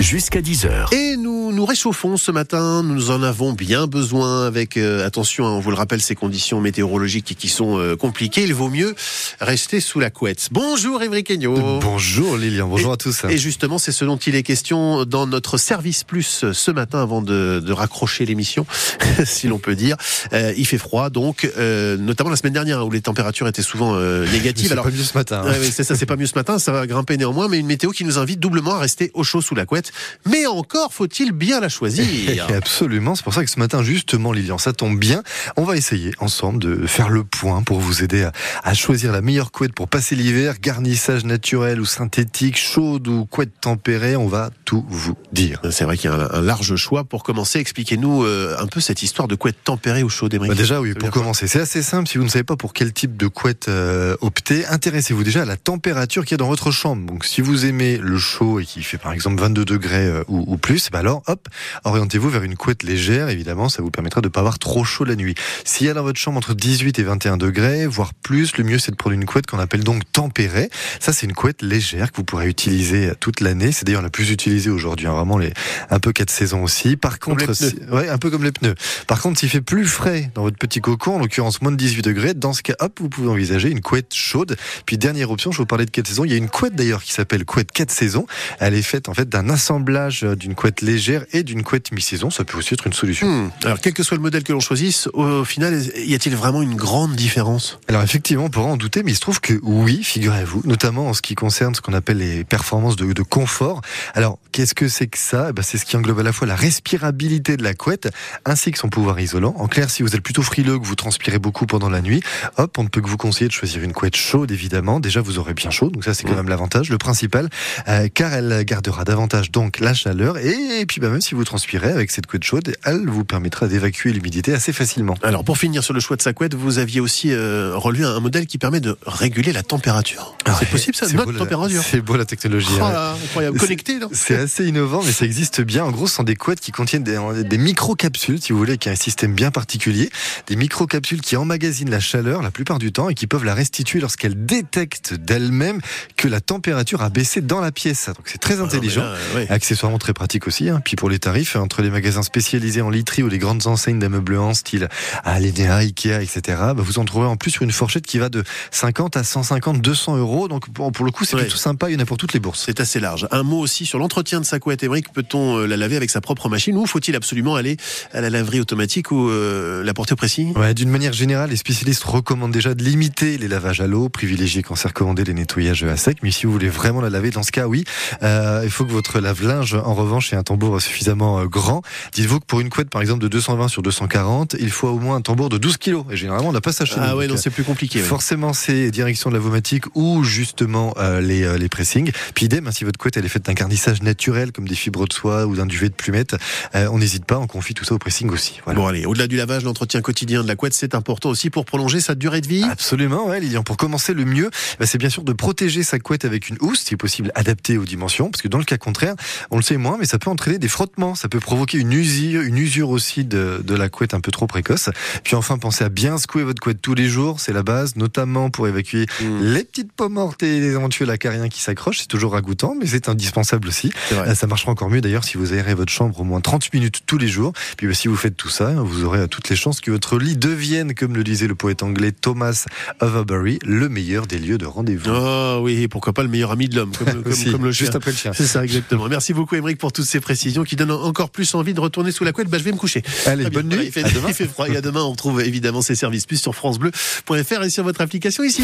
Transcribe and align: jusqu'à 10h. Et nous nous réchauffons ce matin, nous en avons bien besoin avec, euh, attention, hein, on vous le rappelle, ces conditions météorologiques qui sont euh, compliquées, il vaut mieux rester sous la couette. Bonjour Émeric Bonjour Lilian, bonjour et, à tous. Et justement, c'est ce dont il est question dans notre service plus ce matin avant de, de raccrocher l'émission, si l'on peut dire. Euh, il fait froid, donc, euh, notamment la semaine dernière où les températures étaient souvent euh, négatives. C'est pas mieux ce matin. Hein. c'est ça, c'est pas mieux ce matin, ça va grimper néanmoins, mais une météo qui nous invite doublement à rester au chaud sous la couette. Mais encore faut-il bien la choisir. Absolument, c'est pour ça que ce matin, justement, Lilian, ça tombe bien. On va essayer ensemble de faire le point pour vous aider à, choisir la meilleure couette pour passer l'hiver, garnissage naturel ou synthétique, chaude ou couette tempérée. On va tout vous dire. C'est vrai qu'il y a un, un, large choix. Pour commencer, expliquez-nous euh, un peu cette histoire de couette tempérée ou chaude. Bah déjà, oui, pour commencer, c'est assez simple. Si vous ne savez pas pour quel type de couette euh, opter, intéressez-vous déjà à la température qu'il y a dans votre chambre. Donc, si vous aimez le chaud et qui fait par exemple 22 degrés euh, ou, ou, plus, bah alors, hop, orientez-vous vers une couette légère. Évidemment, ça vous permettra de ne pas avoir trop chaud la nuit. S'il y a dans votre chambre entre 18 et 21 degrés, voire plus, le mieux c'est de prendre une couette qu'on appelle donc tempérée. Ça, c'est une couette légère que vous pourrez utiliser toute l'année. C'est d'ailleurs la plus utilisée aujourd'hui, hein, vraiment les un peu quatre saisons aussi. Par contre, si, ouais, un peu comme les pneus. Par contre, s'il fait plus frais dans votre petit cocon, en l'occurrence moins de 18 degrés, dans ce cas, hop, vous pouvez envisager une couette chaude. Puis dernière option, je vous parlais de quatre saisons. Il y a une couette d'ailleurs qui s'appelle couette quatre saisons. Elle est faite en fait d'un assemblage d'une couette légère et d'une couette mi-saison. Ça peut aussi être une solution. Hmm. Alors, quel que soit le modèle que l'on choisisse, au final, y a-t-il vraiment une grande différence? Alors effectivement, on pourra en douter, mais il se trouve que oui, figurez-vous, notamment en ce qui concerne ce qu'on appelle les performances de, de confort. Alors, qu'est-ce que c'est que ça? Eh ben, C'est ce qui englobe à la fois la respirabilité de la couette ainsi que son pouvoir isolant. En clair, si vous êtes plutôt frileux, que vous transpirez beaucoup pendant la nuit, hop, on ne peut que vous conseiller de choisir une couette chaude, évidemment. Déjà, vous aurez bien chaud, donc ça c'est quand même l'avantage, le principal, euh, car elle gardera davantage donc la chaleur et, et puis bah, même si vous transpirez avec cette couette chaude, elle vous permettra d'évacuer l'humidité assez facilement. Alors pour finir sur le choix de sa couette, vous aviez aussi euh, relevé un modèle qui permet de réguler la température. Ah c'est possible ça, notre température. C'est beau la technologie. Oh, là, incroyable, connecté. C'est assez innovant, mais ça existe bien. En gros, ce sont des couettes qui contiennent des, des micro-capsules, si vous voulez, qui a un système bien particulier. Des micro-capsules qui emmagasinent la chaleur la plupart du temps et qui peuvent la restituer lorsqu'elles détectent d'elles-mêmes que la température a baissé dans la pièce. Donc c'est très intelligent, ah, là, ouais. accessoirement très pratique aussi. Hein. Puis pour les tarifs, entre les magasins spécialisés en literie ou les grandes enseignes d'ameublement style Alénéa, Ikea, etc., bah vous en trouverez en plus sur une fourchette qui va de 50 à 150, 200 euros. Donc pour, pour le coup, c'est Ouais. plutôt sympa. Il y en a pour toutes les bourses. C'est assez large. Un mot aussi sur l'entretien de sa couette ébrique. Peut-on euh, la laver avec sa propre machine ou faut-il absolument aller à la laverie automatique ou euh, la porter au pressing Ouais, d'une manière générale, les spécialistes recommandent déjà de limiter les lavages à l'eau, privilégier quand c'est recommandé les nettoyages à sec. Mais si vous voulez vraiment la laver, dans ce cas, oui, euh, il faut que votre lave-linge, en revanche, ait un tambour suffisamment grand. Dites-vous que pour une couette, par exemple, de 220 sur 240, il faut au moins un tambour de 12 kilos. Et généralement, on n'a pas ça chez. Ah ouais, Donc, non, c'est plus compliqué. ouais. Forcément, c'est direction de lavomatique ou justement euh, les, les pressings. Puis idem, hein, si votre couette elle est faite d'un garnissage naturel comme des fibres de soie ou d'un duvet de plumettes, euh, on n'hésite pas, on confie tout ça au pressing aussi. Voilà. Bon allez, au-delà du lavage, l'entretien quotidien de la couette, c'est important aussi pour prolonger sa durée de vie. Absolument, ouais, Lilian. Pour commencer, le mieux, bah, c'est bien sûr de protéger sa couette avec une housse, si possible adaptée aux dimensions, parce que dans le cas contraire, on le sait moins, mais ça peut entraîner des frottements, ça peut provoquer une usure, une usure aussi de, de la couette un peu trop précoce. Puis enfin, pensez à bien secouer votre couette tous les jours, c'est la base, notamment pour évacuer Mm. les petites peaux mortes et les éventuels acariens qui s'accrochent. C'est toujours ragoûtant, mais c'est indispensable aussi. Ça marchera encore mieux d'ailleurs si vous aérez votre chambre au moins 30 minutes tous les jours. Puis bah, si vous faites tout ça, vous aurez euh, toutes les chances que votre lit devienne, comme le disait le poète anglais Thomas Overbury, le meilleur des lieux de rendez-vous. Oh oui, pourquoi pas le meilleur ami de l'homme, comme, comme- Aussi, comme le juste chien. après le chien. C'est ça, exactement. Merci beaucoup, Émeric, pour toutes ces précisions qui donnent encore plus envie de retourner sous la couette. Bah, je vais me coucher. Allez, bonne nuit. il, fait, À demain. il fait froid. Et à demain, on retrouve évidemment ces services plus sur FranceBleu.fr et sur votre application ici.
jusqu'à 0.00 0.40
10h. 0.40 0.94
Et 0.94 1.16
nous 1.16 1.52
nous 1.52 1.66
réchauffons 1.66 2.16
ce 2.16 2.30
matin, 2.30 2.82
nous 2.82 3.10
en 3.10 3.22
avons 3.22 3.52
bien 3.52 3.86
besoin 3.86 4.46
avec, 4.46 4.76
euh, 4.76 5.06
attention, 5.06 5.46
hein, 5.46 5.50
on 5.50 5.60
vous 5.60 5.70
le 5.70 5.76
rappelle, 5.76 6.00
ces 6.00 6.14
conditions 6.14 6.60
météorologiques 6.60 7.36
qui 7.38 7.48
sont 7.48 7.78
euh, 7.78 7.96
compliquées, 7.96 8.44
il 8.44 8.54
vaut 8.54 8.70
mieux 8.70 8.94
rester 9.40 9.80
sous 9.80 10.00
la 10.00 10.10
couette. 10.10 10.48
Bonjour 10.52 11.02
Émeric 11.02 11.32
Bonjour 11.80 12.36
Lilian, 12.36 12.68
bonjour 12.68 12.90
et, 12.90 12.94
à 12.94 12.96
tous. 12.96 13.24
Et 13.28 13.38
justement, 13.38 13.78
c'est 13.78 13.92
ce 13.92 14.04
dont 14.04 14.16
il 14.16 14.34
est 14.34 14.42
question 14.42 15.04
dans 15.04 15.26
notre 15.26 15.58
service 15.58 16.04
plus 16.04 16.44
ce 16.52 16.70
matin 16.70 17.02
avant 17.02 17.20
de, 17.20 17.62
de 17.64 17.72
raccrocher 17.72 18.24
l'émission, 18.24 18.66
si 19.24 19.48
l'on 19.48 19.58
peut 19.58 19.74
dire. 19.74 19.96
Euh, 20.32 20.52
il 20.56 20.66
fait 20.66 20.78
froid, 20.78 21.10
donc, 21.10 21.50
euh, 21.56 21.96
notamment 21.96 22.30
la 22.30 22.36
semaine 22.36 22.52
dernière 22.52 22.86
où 22.86 22.90
les 22.90 23.00
températures 23.00 23.48
étaient 23.48 23.62
souvent 23.62 23.94
euh, 23.94 24.26
négatives. 24.32 24.68
C'est 24.68 24.76
pas 24.76 24.90
mieux 24.90 25.02
ce 25.02 25.16
matin. 25.16 25.42
Hein. 25.46 25.54
c'est 25.70 25.84
ça, 25.84 25.96
c'est 25.96 26.06
pas 26.06 26.16
mieux 26.16 26.26
ce 26.26 26.34
matin, 26.34 26.58
ça 26.58 26.72
va 26.72 26.86
grimper 26.86 27.16
néanmoins, 27.16 27.48
mais 27.48 27.58
une 27.58 27.66
météo 27.66 27.90
qui 27.90 28.04
nous 28.04 28.18
invite 28.18 28.40
doublement 28.40 28.74
à 28.74 28.78
rester 28.78 29.10
au 29.14 29.24
chaud 29.24 29.40
sous 29.40 29.54
la 29.54 29.66
couette. 29.66 29.89
Mais 30.26 30.46
encore 30.46 30.92
faut-il 30.92 31.32
bien 31.32 31.60
la 31.60 31.68
choisir. 31.68 32.46
Absolument, 32.56 33.14
c'est 33.14 33.22
pour 33.24 33.34
ça 33.34 33.44
que 33.44 33.50
ce 33.50 33.58
matin, 33.58 33.82
justement, 33.82 34.32
Lilian, 34.32 34.58
ça 34.58 34.72
tombe 34.72 34.98
bien. 34.98 35.22
On 35.56 35.64
va 35.64 35.76
essayer 35.76 36.12
ensemble 36.18 36.60
de 36.60 36.86
faire 36.86 37.08
le 37.08 37.24
point 37.24 37.62
pour 37.62 37.80
vous 37.80 38.02
aider 38.02 38.28
à, 38.62 38.74
choisir 38.74 39.12
la 39.12 39.20
meilleure 39.20 39.52
couette 39.52 39.74
pour 39.74 39.88
passer 39.88 40.14
l'hiver, 40.14 40.56
garnissage 40.60 41.24
naturel 41.24 41.80
ou 41.80 41.84
synthétique, 41.84 42.58
chaude 42.58 43.08
ou 43.08 43.26
couette 43.26 43.60
tempérée. 43.60 44.16
On 44.16 44.26
va 44.26 44.50
tout 44.70 44.84
vous 44.88 45.16
dire. 45.32 45.60
C'est 45.72 45.82
vrai 45.82 45.96
qu'il 45.96 46.08
y 46.08 46.12
a 46.12 46.16
un, 46.16 46.30
un, 46.30 46.42
large 46.42 46.76
choix. 46.76 47.02
Pour 47.02 47.24
commencer, 47.24 47.58
expliquez-nous 47.58 48.22
euh, 48.22 48.54
un 48.56 48.68
peu 48.68 48.78
cette 48.78 49.02
histoire 49.02 49.26
de 49.26 49.34
couette 49.34 49.56
tempérée 49.64 50.04
ou 50.04 50.08
chaude. 50.08 50.36
Bah 50.36 50.54
déjà, 50.54 50.80
oui, 50.80 50.94
pour 50.94 51.10
commencer, 51.10 51.48
c'est 51.48 51.58
assez 51.58 51.82
simple. 51.82 52.08
Si 52.08 52.18
vous 52.18 52.22
ne 52.24 52.28
savez 52.28 52.44
pas 52.44 52.54
pour 52.54 52.72
quel 52.72 52.92
type 52.92 53.16
de 53.16 53.26
couette 53.26 53.66
euh, 53.66 54.16
opter, 54.20 54.64
intéressez-vous 54.66 55.24
déjà 55.24 55.42
à 55.42 55.44
la 55.44 55.56
température 55.56 56.22
qu'il 56.24 56.34
y 56.34 56.34
a 56.34 56.36
dans 56.36 56.46
votre 56.46 56.70
chambre. 56.70 57.04
Donc, 57.04 57.24
si 57.24 57.40
vous 57.40 57.66
aimez 57.66 57.96
le 57.96 58.16
chaud 58.16 58.60
et 58.60 58.64
qui 58.64 58.84
fait 58.84 58.96
par 58.96 59.12
exemple 59.12 59.40
22 59.40 59.64
degrés 59.64 60.06
euh, 60.06 60.22
ou, 60.28 60.44
ou, 60.46 60.56
plus, 60.56 60.88
bah 60.92 61.00
alors, 61.00 61.24
hop, 61.26 61.48
orientez-vous 61.82 62.30
vers 62.30 62.44
une 62.44 62.54
couette 62.54 62.84
légère. 62.84 63.28
Évidemment, 63.28 63.68
ça 63.68 63.82
vous 63.82 63.90
permettra 63.90 64.20
de 64.20 64.28
ne 64.28 64.32
pas 64.32 64.38
avoir 64.38 64.60
trop 64.60 64.84
chaud 64.84 65.02
la 65.02 65.16
nuit. 65.16 65.34
S'il 65.64 65.88
y 65.88 65.90
a 65.90 65.94
dans 65.94 66.04
votre 66.04 66.20
chambre 66.20 66.38
entre 66.38 66.54
18 66.54 66.96
et 66.96 67.02
21 67.02 67.38
degrés, 67.38 67.88
voire 67.88 68.14
plus, 68.14 68.56
le 68.56 68.62
mieux 68.62 68.78
c'est 68.78 68.92
de 68.92 68.96
prendre 68.96 69.14
une 69.14 69.26
couette 69.26 69.48
qu'on 69.48 69.58
appelle 69.58 69.82
donc 69.82 70.04
tempérée. 70.12 70.70
Ça, 71.00 71.12
c'est 71.12 71.26
une 71.26 71.34
couette 71.34 71.62
légère 71.62 72.12
que 72.12 72.18
vous 72.18 72.24
pourrez 72.24 72.46
utiliser 72.46 73.10
toute 73.18 73.40
l'année. 73.40 73.72
C'est 73.72 73.84
d'ailleurs 73.84 74.02
la 74.02 74.10
plus 74.10 74.30
utilisée 74.30 74.59
aujourd'hui, 74.68 75.06
hein, 75.06 75.12
vraiment 75.12 75.38
les 75.38 75.52
un 75.90 75.98
peu 75.98 76.12
quatre 76.12 76.30
saisons 76.30 76.62
aussi. 76.62 76.96
Par 76.96 77.18
contre, 77.18 77.54
si, 77.54 77.74
ouais, 77.90 78.08
un 78.08 78.18
peu 78.18 78.30
comme 78.30 78.44
les 78.44 78.52
pneus. 78.52 78.74
Par 79.06 79.20
contre, 79.22 79.38
s'il 79.40 79.48
fait 79.48 79.60
plus 79.60 79.86
frais 79.86 80.30
dans 80.34 80.42
votre 80.42 80.58
petit 80.58 80.80
cocon, 80.80 81.16
en 81.16 81.18
l'occurrence 81.18 81.62
moins 81.62 81.72
de 81.72 81.76
18 81.76 82.02
degrés, 82.02 82.34
dans 82.34 82.52
ce 82.52 82.62
cas, 82.62 82.74
hop, 82.80 82.98
vous 83.00 83.08
pouvez 83.08 83.28
envisager 83.28 83.70
une 83.70 83.80
couette 83.80 84.12
chaude. 84.14 84.56
Puis 84.86 84.98
dernière 84.98 85.30
option, 85.30 85.52
je 85.52 85.58
vous 85.58 85.66
parlais 85.66 85.86
de 85.86 85.90
quatre 85.90 86.08
saisons. 86.08 86.24
Il 86.24 86.30
y 86.30 86.34
a 86.34 86.36
une 86.36 86.48
couette 86.48 86.74
d'ailleurs 86.74 87.02
qui 87.02 87.12
s'appelle 87.12 87.44
couette 87.44 87.72
quatre 87.72 87.90
saisons. 87.90 88.26
Elle 88.58 88.74
est 88.74 88.82
faite 88.82 89.08
en 89.08 89.14
fait 89.14 89.28
d'un 89.28 89.48
assemblage 89.48 90.22
d'une 90.22 90.54
couette 90.54 90.82
légère 90.82 91.24
et 91.32 91.42
d'une 91.42 91.62
couette 91.62 91.92
mi-saison. 91.92 92.30
Ça 92.30 92.44
peut 92.44 92.58
aussi 92.58 92.74
être 92.74 92.86
une 92.86 92.92
solution. 92.92 93.26
Hmm. 93.26 93.50
Alors, 93.64 93.80
quel 93.80 93.94
que 93.94 94.02
soit 94.02 94.16
le 94.16 94.22
modèle 94.22 94.42
que 94.42 94.52
l'on 94.52 94.60
choisisse, 94.60 95.08
au 95.12 95.44
final, 95.44 95.80
y 95.96 96.14
a-t-il 96.14 96.34
vraiment 96.36 96.62
une 96.62 96.74
grande 96.74 97.14
différence? 97.14 97.78
Alors 97.88 98.02
effectivement, 98.02 98.44
on 98.44 98.50
pourra 98.50 98.66
en 98.66 98.76
douter, 98.76 99.02
mais 99.02 99.12
il 99.12 99.14
se 99.14 99.20
trouve 99.20 99.40
que 99.40 99.54
oui, 99.62 100.02
figurez-vous, 100.02 100.62
notamment 100.64 101.08
en 101.08 101.14
ce 101.14 101.22
qui 101.22 101.34
concerne 101.34 101.74
ce 101.74 101.80
qu'on 101.80 101.92
appelle 101.92 102.18
les 102.18 102.44
performances 102.44 102.96
de, 102.96 103.12
de 103.12 103.22
confort. 103.22 103.80
Alors, 104.14 104.38
qu'est-ce 104.52 104.74
que 104.74 104.88
c'est 104.88 105.06
que 105.06 105.18
ça? 105.18 105.48
Eh 105.50 105.52
ben, 105.52 105.62
C'est 105.62 105.78
ce 105.78 105.84
qui 105.84 105.96
englobe 105.96 106.20
à 106.20 106.22
la 106.22 106.32
fois 106.32 106.46
la 106.46 106.56
respirabilité 106.56 107.56
de 107.56 107.62
la 107.62 107.74
couette 107.74 108.08
ainsi 108.44 108.72
que 108.72 108.78
son 108.78 108.88
pouvoir 108.88 109.18
isolant. 109.20 109.54
En 109.58 109.68
clair, 109.68 109.90
si 109.90 110.02
vous 110.02 110.14
êtes 110.14 110.22
plutôt 110.22 110.42
frileux, 110.42 110.78
que 110.78 110.84
vous 110.84 110.94
transpirez 110.94 111.38
beaucoup 111.38 111.66
pendant 111.66 111.88
la 111.88 112.00
nuit, 112.00 112.22
hop, 112.56 112.78
on 112.78 112.84
ne 112.84 112.88
peut 112.88 113.00
que 113.00 113.08
vous 113.08 113.16
conseiller 113.16 113.48
de 113.48 113.52
choisir 113.52 113.82
une 113.82 113.92
couette 113.92 114.16
chaude, 114.16 114.50
évidemment. 114.50 115.00
Déjà, 115.00 115.20
vous 115.20 115.38
aurez 115.38 115.54
bien 115.54 115.70
chaud, 115.70 115.90
donc 115.90 116.04
ça 116.04 116.14
c'est 116.14 116.24
quand 116.24 116.36
même 116.36 116.48
l'avantage, 116.48 116.90
le 116.90 116.98
principal, 116.98 117.48
euh, 117.88 118.08
car 118.12 118.32
elle 118.32 118.64
gardera 118.64 119.04
davantage 119.04 119.50
donc 119.50 119.80
la 119.80 119.94
chaleur 119.94 120.38
et, 120.38 120.80
et 120.80 120.86
puis 120.86 121.00
bah, 121.00 121.08
même 121.08 121.20
si 121.20 121.34
vous 121.34 121.44
transpirez 121.44 121.92
avec 121.92 122.10
cette 122.10 122.26
couette 122.26 122.44
chaude, 122.44 122.74
elle 122.84 123.06
vous 123.06 123.24
permettra 123.24 123.66
d'évacuer 123.68 124.12
l'humidité 124.12 124.52
assez 124.52 124.72
facilement. 124.72 125.16
Alors 125.22 125.44
pour 125.44 125.58
finir 125.58 125.84
sur 125.84 125.94
le 125.94 126.00
choix 126.00 126.16
de 126.16 126.22
sa 126.22 126.32
couette, 126.32 126.54
vous 126.54 126.78
aviez 126.78 127.00
aussi 127.00 127.32
euh, 127.32 127.72
relevé 127.74 128.04
un 128.04 128.20
modèle 128.20 128.46
qui 128.46 128.58
permet 128.58 128.80
de 128.80 128.96
réguler 129.06 129.52
la 129.52 129.62
température. 129.62 130.36
Ah 130.46 130.56
c'est 130.58 130.68
possible 130.68 130.96
ça, 130.96 131.06
notre 131.08 131.32
température. 131.32 131.82
C'est 131.82 132.00
beau 132.00 132.16
la 132.16 132.24
technologie. 132.24 132.68
Oh, 132.76 132.80
là, 132.80 133.14
incroyable, 133.24 133.58
connecté. 133.58 133.98
C'est 134.12 134.39
assez 134.40 134.66
innovant, 134.66 135.02
mais 135.04 135.12
ça 135.12 135.24
existe 135.24 135.60
bien. 135.60 135.84
En 135.84 135.90
gros, 135.90 136.06
ce 136.06 136.14
sont 136.16 136.22
des 136.22 136.36
couettes 136.36 136.60
qui 136.60 136.72
contiennent 136.72 137.02
des, 137.04 137.18
des 137.44 137.58
micro-capsules, 137.58 138.40
si 138.40 138.52
vous 138.52 138.58
voulez, 138.58 138.78
qui 138.78 138.88
a 138.88 138.92
un 138.92 138.96
système 138.96 139.34
bien 139.34 139.50
particulier. 139.50 140.10
Des 140.46 140.56
micro-capsules 140.56 141.20
qui 141.20 141.36
emmagasinent 141.36 141.90
la 141.90 142.00
chaleur 142.00 142.42
la 142.42 142.50
plupart 142.50 142.78
du 142.78 142.92
temps 142.92 143.08
et 143.08 143.14
qui 143.14 143.26
peuvent 143.26 143.44
la 143.44 143.54
restituer 143.54 144.00
lorsqu'elles 144.00 144.46
détectent 144.46 145.14
d'elles-mêmes 145.14 145.80
que 146.16 146.28
la 146.28 146.40
température 146.40 147.02
a 147.02 147.10
baissé 147.10 147.40
dans 147.40 147.60
la 147.60 147.72
pièce. 147.72 148.06
Donc 148.06 148.26
c'est 148.26 148.38
très 148.40 148.60
intelligent, 148.60 149.02
ah, 149.04 149.12
là, 149.34 149.40
ouais. 149.40 149.50
accessoirement 149.50 149.98
très 149.98 150.12
pratique 150.12 150.46
aussi. 150.46 150.68
Hein. 150.68 150.80
Puis 150.84 150.96
pour 150.96 151.10
les 151.10 151.18
tarifs, 151.18 151.56
entre 151.56 151.82
les 151.82 151.90
magasins 151.90 152.22
spécialisés 152.22 152.80
en 152.82 152.90
literie 152.90 153.22
ou 153.22 153.28
les 153.28 153.38
grandes 153.38 153.66
enseignes 153.66 153.98
d'ameublement 153.98 154.54
style 154.54 154.88
Alénéa, 155.24 155.76
Ikea, 155.76 156.20
etc., 156.22 156.40
bah 156.58 156.74
vous 156.76 156.98
en 156.98 157.04
trouverez 157.04 157.28
en 157.28 157.36
plus 157.36 157.50
sur 157.50 157.62
une 157.62 157.72
fourchette 157.72 158.06
qui 158.06 158.18
va 158.18 158.28
de 158.28 158.44
50 158.70 159.16
à 159.16 159.24
150, 159.24 159.80
200 159.80 160.16
euros. 160.16 160.48
Donc 160.48 160.70
pour, 160.72 160.92
pour 160.92 161.04
le 161.04 161.10
coup, 161.10 161.24
c'est 161.24 161.36
Ouais. 161.36 161.42
plutôt 161.42 161.56
sympa. 161.58 161.90
Il 161.90 161.94
y 161.94 161.96
en 161.96 162.00
a 162.00 162.04
pour 162.04 162.16
toutes 162.16 162.32
les 162.32 162.40
bourses. 162.40 162.62
C'est 162.66 162.80
assez 162.80 163.00
large. 163.00 163.26
Un 163.32 163.42
mot 163.42 163.58
aussi 163.58 163.86
sur 163.86 163.98
l'entretien 163.98 164.29
de 164.38 164.44
sa 164.44 164.60
couette 164.60 164.84
ébrique. 164.84 165.12
Peut-on 165.12 165.58
euh, 165.58 165.66
la 165.66 165.76
laver 165.76 165.96
avec 165.96 166.10
sa 166.10 166.20
propre 166.20 166.48
machine 166.48 166.76
ou 166.76 166.86
faut-il 166.86 167.16
absolument 167.16 167.56
aller 167.56 167.76
à 168.12 168.20
la 168.20 168.30
laverie 168.30 168.60
automatique 168.60 169.10
ou 169.10 169.28
euh, 169.28 169.82
la 169.82 169.94
porter 169.94 170.12
au 170.12 170.16
pressing 170.16 170.56
Ouais, 170.56 170.74
d'une 170.74 170.90
manière 170.90 171.12
générale, 171.12 171.50
les 171.50 171.56
spécialistes 171.56 172.04
recommandent 172.04 172.52
déjà 172.52 172.74
de 172.74 172.84
limiter 172.84 173.38
les 173.38 173.48
lavages 173.48 173.80
à 173.80 173.86
l'eau, 173.88 174.08
privilégier 174.08 174.62
quand 174.62 174.76
c'est 174.76 174.88
recommandé 174.88 175.24
les 175.24 175.34
nettoyages 175.34 175.82
à 175.82 175.96
sec. 175.96 176.18
Mais 176.22 176.30
si 176.30 176.46
vous 176.46 176.52
voulez 176.52 176.68
vraiment 176.68 177.00
la 177.00 177.10
laver, 177.10 177.30
dans 177.30 177.42
ce 177.42 177.50
cas, 177.50 177.66
oui, 177.66 177.84
euh, 178.22 178.60
il 178.62 178.70
faut 178.70 178.84
que 178.84 178.92
votre 178.92 179.18
lave-linge, 179.18 179.74
en 179.74 179.94
revanche, 179.94 180.32
ait 180.32 180.36
un 180.36 180.42
tambour 180.42 180.80
suffisamment 180.80 181.44
grand. 181.46 181.82
Dites-vous 182.12 182.40
que 182.40 182.44
pour 182.46 182.60
une 182.60 182.68
couette, 182.68 182.90
par 182.90 183.00
exemple, 183.00 183.22
de 183.22 183.28
220 183.28 183.68
sur 183.68 183.82
240, 183.82 184.56
il 184.60 184.70
faut 184.70 184.88
au 184.88 184.98
moins 184.98 185.16
un 185.16 185.20
tambour 185.22 185.48
de 185.48 185.58
12 185.58 185.78
kilos. 185.78 186.04
Et 186.10 186.16
généralement, 186.16 186.50
on 186.50 186.52
n'a 186.52 186.60
pas 186.60 186.72
ça 186.72 186.84
chez. 186.84 186.96
Ah 186.98 187.16
ouais, 187.16 187.26
Donc, 187.26 187.36
non, 187.36 187.42
c'est 187.42 187.50
plus 187.50 187.64
compliqué. 187.64 188.00
ouais. 188.00 188.04
Forcément, 188.04 188.52
c'est 188.52 188.90
direction 188.90 189.30
de 189.30 189.34
lavomatique 189.34 189.84
ou 189.94 190.22
justement 190.22 190.94
euh, 190.98 191.20
les, 191.20 191.58
les 191.58 191.68
pressings. 191.68 192.10
Puis 192.34 192.46
idem, 192.46 192.66
hein, 192.66 192.70
si 192.72 192.84
votre 192.84 192.98
couette 192.98 193.16
elle 193.16 193.24
est 193.24 193.28
faite 193.28 193.46
d'un 193.46 193.54
garnissage 193.54 194.02
naturel 194.02 194.19
comme 194.54 194.68
des 194.68 194.74
fibres 194.74 195.06
de 195.06 195.12
soie 195.12 195.46
ou 195.46 195.56
d'un 195.56 195.66
duvet 195.66 195.88
de 195.88 195.94
plumettes, 195.94 196.36
euh, 196.74 196.88
on 196.92 196.98
n'hésite 196.98 197.24
pas, 197.24 197.38
on 197.38 197.46
confie 197.46 197.74
tout 197.74 197.84
ça 197.84 197.94
au 197.94 197.98
pressing 197.98 198.30
aussi. 198.30 198.60
Voilà. 198.64 198.78
Bon 198.78 198.86
allez, 198.86 199.06
au-delà 199.06 199.26
du 199.26 199.36
lavage, 199.36 199.64
l'entretien 199.64 200.00
quotidien 200.02 200.42
de 200.42 200.48
la 200.48 200.56
couette, 200.56 200.74
c'est 200.74 200.94
important 200.94 201.30
aussi 201.30 201.50
pour 201.50 201.64
prolonger 201.64 202.00
sa 202.00 202.14
durée 202.14 202.40
de 202.40 202.48
vie. 202.48 202.64
Absolument, 202.70 203.26
ouais, 203.28 203.40
Lilian. 203.40 203.62
Pour 203.62 203.76
commencer, 203.76 204.14
le 204.14 204.24
mieux, 204.24 204.50
bah, 204.78 204.86
c'est 204.86 204.98
bien 204.98 205.08
sûr 205.08 205.24
de 205.24 205.32
protéger 205.32 205.82
sa 205.82 205.98
couette 205.98 206.24
avec 206.24 206.48
une 206.48 206.56
housse, 206.60 206.80
si 206.80 206.96
possible 206.96 207.32
adaptée 207.34 207.78
aux 207.78 207.84
dimensions, 207.84 208.30
parce 208.30 208.42
que 208.42 208.48
dans 208.48 208.58
le 208.58 208.64
cas 208.64 208.78
contraire, 208.78 209.14
on 209.50 209.56
le 209.56 209.62
sait 209.62 209.76
moins, 209.76 209.96
mais 209.98 210.06
ça 210.06 210.18
peut 210.18 210.30
entraîner 210.30 210.58
des 210.58 210.68
frottements, 210.68 211.14
ça 211.14 211.28
peut 211.28 211.40
provoquer 211.40 211.78
une 211.78 211.92
usure, 211.92 212.42
une 212.42 212.58
usure 212.58 212.90
aussi 212.90 213.24
de, 213.24 213.62
de 213.64 213.74
la 213.74 213.88
couette 213.88 214.14
un 214.14 214.20
peu 214.20 214.30
trop 214.30 214.46
précoce. 214.46 214.90
Puis 215.24 215.36
enfin, 215.36 215.58
pensez 215.58 215.84
à 215.84 215.88
bien 215.88 216.18
secouer 216.18 216.42
votre 216.42 216.60
couette 216.60 216.82
tous 216.82 216.94
les 216.94 217.08
jours, 217.08 217.40
c'est 217.40 217.52
la 217.52 217.62
base, 217.62 217.96
notamment 217.96 218.50
pour 218.50 218.68
évacuer 218.68 219.06
Mm. 219.20 219.52
les 219.54 219.64
petites 219.64 219.92
peaux 219.92 220.08
mortes 220.08 220.42
et 220.42 220.60
les 220.60 220.70
éventuels 220.70 221.10
acariens 221.10 221.48
qui 221.48 221.60
s'accrochent. 221.60 222.00
C'est 222.00 222.06
toujours 222.06 222.32
ragoûtant, 222.32 222.74
mais 222.78 222.86
c'est 222.86 223.08
indispensable 223.08 223.68
aussi. 223.68 223.90
Ça 224.34 224.46
marchera 224.46 224.72
encore 224.72 224.90
mieux 224.90 225.00
d'ailleurs 225.00 225.24
si 225.24 225.36
vous 225.36 225.52
aérez 225.52 225.74
votre 225.74 225.92
chambre 225.92 226.18
au 226.20 226.24
moins 226.24 226.40
30 226.40 226.72
minutes 226.72 227.00
tous 227.06 227.18
les 227.18 227.28
jours. 227.28 227.52
Puis 227.76 227.86
bah, 227.86 227.94
si 227.94 228.08
vous 228.08 228.16
faites 228.16 228.36
tout 228.36 228.48
ça, 228.48 228.72
vous 228.76 229.04
aurez 229.04 229.20
euh, 229.20 229.26
toutes 229.26 229.48
les 229.48 229.56
chances 229.56 229.80
que 229.80 229.90
votre 229.90 230.18
lit 230.18 230.36
devienne, 230.36 230.94
comme 230.94 231.14
le 231.14 231.24
disait 231.24 231.46
le 231.46 231.54
poète 231.54 231.82
anglais 231.82 232.12
Thomas 232.12 232.66
Overbury, 233.00 233.58
le 233.64 233.88
meilleur 233.88 234.26
des 234.26 234.38
lieux 234.38 234.58
de 234.58 234.66
rendez-vous. 234.66 235.10
Oh 235.10 235.60
oui, 235.62 235.88
pourquoi 235.88 236.12
pas 236.12 236.22
le 236.22 236.28
meilleur 236.28 236.50
ami 236.50 236.68
de 236.68 236.76
l'homme, 236.76 236.92
comme, 236.96 237.22
comme- 237.22 237.32
Aussi, 237.32 237.50
comme 237.52 237.64
le 237.64 237.70
juste 237.72 237.92
chien. 237.92 237.96
après 237.96 238.10
le 238.10 238.16
chien. 238.16 238.32
C'est 238.34 238.46
ça, 238.46 238.64
exactement. 238.64 239.08
Merci 239.08 239.32
beaucoup, 239.32 239.54
Émeric, 239.54 239.78
pour 239.78 239.92
toutes 239.92 240.06
ces 240.06 240.20
précisions 240.20 240.64
qui 240.64 240.76
donnent 240.76 240.90
encore 240.90 241.30
plus 241.30 241.54
envie 241.54 241.74
de 241.74 241.80
retourner 241.80 242.12
sous 242.12 242.24
la 242.24 242.32
couette. 242.32 242.48
Bah, 242.48 242.58
je 242.58 242.64
vais 242.64 242.72
me 242.72 242.76
coucher. 242.78 243.02
Allez, 243.26 243.48
bonne 243.50 243.68
nuit. 243.68 243.86
il, 243.86 243.92
fait, 243.92 244.04
À 244.04 244.08
demain. 244.10 244.28
il 244.28 244.34
fait 244.34 244.46
froid. 244.48 244.68
Et 244.68 244.76
à 244.76 244.80
demain, 244.80 245.02
on 245.02 245.10
retrouve 245.12 245.40
évidemment 245.42 245.82
ces 245.82 245.94
services 245.94 246.26
plus 246.26 246.40
sur 246.40 246.54
FranceBleu.fr 246.54 247.62
et 247.62 247.70
sur 247.70 247.84
votre 247.84 248.00
application 248.00 248.42
ici. 248.44 248.62